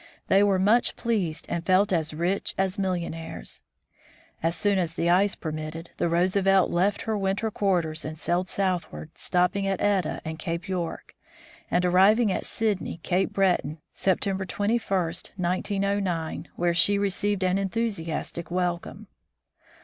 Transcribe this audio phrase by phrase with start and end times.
[0.29, 3.61] They were much pleased and felt as rich as millionaires.
[4.41, 8.49] As soon as the ice permitted, the Roosevelt left her win ter quarters and sailed
[8.49, 11.13] southward, stopping at Etah and Cape York,
[11.69, 18.49] and arriving at Sydney, Cape Breton, Septem ber 21, 1909, where she received an enthusiastic
[18.49, 19.05] welcome.